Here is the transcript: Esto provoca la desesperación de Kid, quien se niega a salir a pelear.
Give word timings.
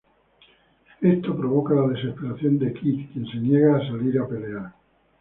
Esto 1.01 1.37
provoca 1.37 1.75
la 1.75 1.89
desesperación 1.89 2.57
de 2.57 2.73
Kid, 2.73 3.11
quien 3.13 3.27
se 3.27 3.37
niega 3.37 3.77
a 3.77 3.81
salir 3.85 4.17
a 4.17 4.27
pelear. 4.27 4.73